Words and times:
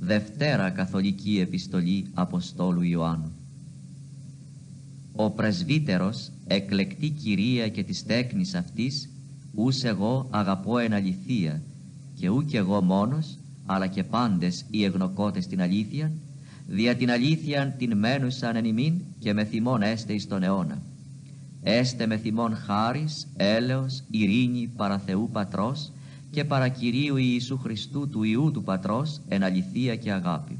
Δευτέρα 0.00 0.70
Καθολική 0.70 1.38
Επιστολή 1.40 2.06
Αποστόλου 2.14 2.82
Ιωάννου. 2.82 3.32
Ο 5.12 5.30
πρεσβύτερος 5.30 6.30
εκλεκτή 6.46 7.08
κυρία 7.08 7.68
και 7.68 7.82
της 7.82 8.04
τέκνης 8.06 8.54
αυτής 8.54 9.10
ούς 9.54 9.84
εγώ 9.84 10.28
αγαπώ 10.30 10.78
εν 10.78 10.92
αληθεία 10.92 11.62
και 12.14 12.28
ού 12.28 12.44
εγώ 12.50 12.82
μόνος 12.82 13.38
αλλά 13.66 13.86
και 13.86 14.04
πάντες 14.04 14.64
οι 14.70 14.84
εγνοκότες 14.84 15.46
την 15.46 15.62
αλήθεια 15.62 16.12
δια 16.66 16.96
την 16.96 17.10
αλήθειαν 17.10 17.74
την 17.78 17.96
μένουσαν 17.96 18.56
εν 18.56 18.64
ημίν 18.64 18.94
και 19.18 19.32
με 19.32 19.44
θυμόν 19.44 19.82
έστε 19.82 20.12
εις 20.12 20.26
τον 20.26 20.42
αιώνα. 20.42 20.82
Έστε 21.62 22.06
με 22.06 22.16
θυμόν 22.16 22.56
χάρις, 22.56 23.26
έλεος, 23.36 24.02
ειρήνη 24.10 24.70
παρά 24.76 24.98
Θεού 24.98 25.28
Πατρός 25.32 25.92
και 26.30 26.44
παρά 26.44 26.68
Κυρίου 26.68 27.16
Ιησού 27.16 27.58
Χριστού 27.58 28.08
του 28.08 28.22
Ιού 28.22 28.50
του 28.50 28.62
Πατρός 28.62 29.20
εν 29.28 29.42
αληθεία 29.42 29.96
και 29.96 30.12
αγάπη. 30.12 30.58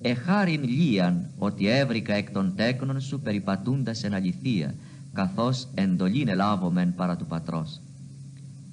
Εχάριν 0.00 0.64
λίαν 0.64 1.26
ότι 1.38 1.66
έβρικα 1.66 2.14
εκ 2.14 2.30
των 2.30 2.52
τέκνων 2.56 3.00
σου 3.00 3.20
περιπατούντας 3.20 4.04
εν 4.04 4.14
αληθεία, 4.14 4.74
καθώς 5.12 5.68
εντολήν 5.74 6.28
ελάβομεν 6.28 6.94
παρά 6.94 7.16
του 7.16 7.26
Πατρός. 7.26 7.80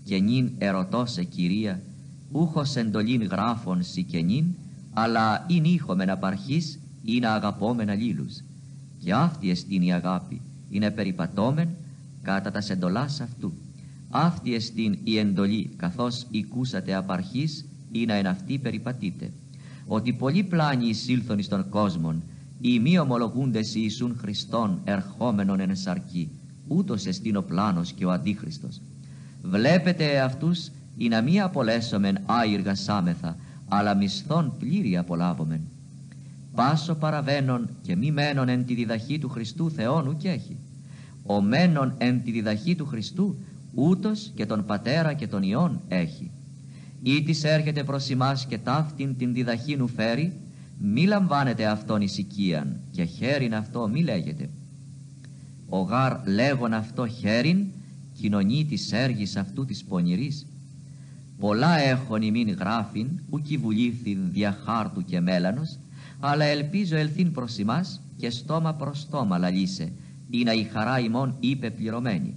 Και 0.03 0.19
νυν 0.19 0.51
ερωτώσε 0.57 1.23
Κυρία, 1.23 1.81
ούχος 2.31 2.75
εντολήν 2.75 3.23
γράφων 3.23 3.83
σι 3.83 4.03
και 4.03 4.21
νυν, 4.21 4.45
αλλά 4.93 5.45
ειν 5.47 5.63
ήχομεν 5.63 6.09
απαρχής 6.09 6.79
ή 7.03 7.19
να 7.19 7.33
αγαπόμεν 7.33 7.89
αλλήλους. 7.89 8.43
Και 9.03 9.13
αυτή 9.13 9.49
εστίν 9.49 9.81
η 9.81 9.93
αγάπη, 9.93 10.41
είναι 10.69 10.91
περιπατώμεν 10.91 11.69
κατά 12.21 12.51
τας 12.51 12.65
σεντολάς 12.65 13.21
αυτού. 13.21 13.53
Αυτή 14.15 14.55
εστίν 14.55 14.97
η 15.03 15.17
εντολή 15.17 15.69
καθώς 15.75 16.27
οικούσατε 16.29 16.93
απαρχής 16.93 17.65
ή 17.91 18.05
να 18.05 18.13
εν 18.13 18.27
αυτή 18.27 18.57
περιπατείτε. 18.57 19.31
Ότι 19.87 20.13
πολλοί 20.13 20.43
πλάνοι 20.43 20.87
εισήλθον 20.87 21.39
εις 21.39 21.47
τον 21.47 21.69
κόσμον 21.69 22.23
οι 22.61 22.79
μη 22.79 22.99
ομολογούντες 22.99 23.75
Ιησούν 23.75 24.17
Χριστόν 24.17 24.81
ερχόμενον 24.83 25.59
εν 25.59 25.75
σαρκή 25.75 26.29
ούτως 26.67 27.05
εστίν 27.05 27.35
ο 27.35 27.41
πλάνος 27.41 27.91
και 27.91 28.05
ο 28.05 28.11
αντίχριστος. 28.11 28.81
Βλέπετε 29.41 30.19
αυτούς 30.19 30.71
ή 30.97 31.07
να 31.07 31.21
μη 31.21 31.41
απολέσομεν 31.41 32.17
άειργα 32.25 32.75
σάμεθα 32.75 33.37
αλλά 33.67 33.95
μισθόν 33.95 34.53
πλήρη 34.59 34.97
απολάβομεν. 34.97 35.61
Πάσο 36.55 36.95
παραβαίνον 36.95 37.69
και 37.81 37.95
μη 37.95 38.11
μένον 38.11 38.49
εν 38.49 38.65
τη 38.65 38.73
διδαχή 38.73 39.19
του 39.19 39.29
Χριστού 39.29 39.69
Θεόνου 39.71 40.17
και 40.17 40.29
έχει. 40.29 40.57
Ο 41.23 41.41
μένον 41.41 41.93
εν 41.97 42.23
τη 42.23 42.31
διδαχή 42.31 42.75
του 42.75 42.85
Χριστού 42.85 43.35
ούτως 43.73 44.31
και 44.35 44.45
τον 44.45 44.65
Πατέρα 44.65 45.13
και 45.13 45.27
τον 45.27 45.43
Υιόν 45.43 45.81
έχει. 45.87 46.31
Ή 47.03 47.23
της 47.23 47.43
έρχεται 47.43 47.83
προς 47.83 48.09
εμάς 48.09 48.45
και 48.45 48.57
ταύτην 48.57 49.17
την 49.17 49.33
διδαχή 49.33 49.75
νου 49.75 49.87
φέρει, 49.87 50.33
μη 50.79 51.05
λαμβάνετε 51.05 51.65
αυτόν 51.65 52.01
ησικίαν 52.01 52.79
και 52.91 53.03
χέριν 53.03 53.55
αυτό 53.55 53.87
μη 53.87 54.03
λέγεται. 54.03 54.49
Ο 55.69 55.79
γάρ 55.79 56.27
λέγον 56.27 56.73
αυτό 56.73 57.07
χέριν, 57.07 57.65
κοινωνεί 58.13 58.65
της 58.65 58.91
έργης 58.91 59.35
αυτού 59.35 59.65
της 59.65 59.83
πονηρής. 59.83 60.45
Πολλά 61.39 61.77
έχων 61.77 62.21
ημίν 62.21 62.49
γράφην, 62.49 63.07
ουκι 63.29 63.57
βουλήθην 63.57 64.19
δια 64.31 64.57
χάρτου 64.65 65.05
και 65.05 65.19
μέλανος, 65.19 65.79
αλλά 66.19 66.45
ελπίζω 66.45 66.95
ελθύν 66.95 67.31
προς 67.31 67.57
εμάς 67.57 68.01
και 68.17 68.29
στόμα 68.29 68.73
προς 68.73 68.99
στόμα 68.99 69.37
λαλίσε, 69.37 69.91
ή 70.29 70.43
να 70.43 70.53
η 70.53 70.63
χαρά 70.63 70.99
ημών 70.99 71.35
είπε 71.39 71.69
πληρωμένη 71.69 72.35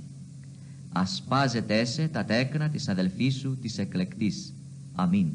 ασπάζεται 1.01 1.85
σε 1.85 2.09
τα 2.09 2.25
τέκνα 2.25 2.69
της 2.69 2.89
αδελφής 2.89 3.35
σου 3.35 3.59
της 3.59 3.79
εκλεκτής. 3.79 4.55
Αμήν. 4.95 5.27